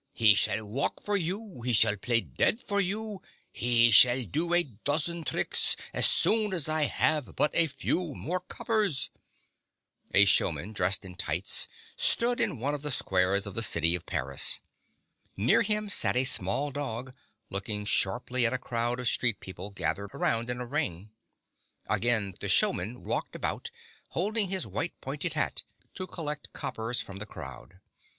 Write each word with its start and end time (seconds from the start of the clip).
He 0.13 0.33
shall 0.33 0.65
walk 0.65 1.03
for 1.03 1.15
you, 1.15 1.61
he 1.61 1.73
shall 1.73 1.95
play 1.95 2.21
dead 2.21 2.63
for 2.67 2.81
you, 2.81 3.21
he 3.51 3.91
shall 3.91 4.23
do 4.23 4.51
a 4.51 4.63
dozen 4.63 5.23
tricks 5.23 5.75
so 5.93 6.01
soon 6.01 6.53
as 6.53 6.67
I 6.67 6.85
have 6.85 7.35
but 7.35 7.51
a 7.53 7.67
few 7.67 8.15
more 8.15 8.39
coppers!" 8.39 9.11
A 10.15 10.25
showman, 10.25 10.73
dressed 10.73 11.05
in 11.05 11.17
tights, 11.17 11.67
stood 11.95 12.41
in 12.41 12.57
one 12.59 12.73
of 12.73 12.81
the 12.81 12.89
squares 12.89 13.45
of 13.45 13.53
the 13.53 13.61
city 13.61 13.93
of 13.93 14.07
Paris. 14.07 14.59
Near 15.37 15.61
him 15.61 15.87
sat 15.87 16.17
a 16.17 16.23
small 16.23 16.71
dog, 16.71 17.13
looking 17.51 17.85
sharply 17.85 18.43
at 18.47 18.53
a 18.53 18.57
crowd 18.57 18.99
of 18.99 19.07
street 19.07 19.39
people 19.39 19.69
gathered 19.69 20.15
around 20.15 20.49
in 20.49 20.59
a 20.59 20.65
ring. 20.65 21.11
Again 21.87 22.33
the 22.39 22.49
showman 22.49 23.03
walked 23.03 23.35
about, 23.35 23.69
holding 24.07 24.47
his 24.49 24.65
white, 24.65 24.99
pointed 24.99 25.33
hat 25.33 25.61
to 25.93 26.07
collect 26.07 26.53
coppers 26.53 27.01
from 27.01 27.17
the 27.17 27.27
crowd. 27.27 27.79